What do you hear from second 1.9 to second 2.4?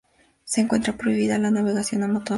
a motor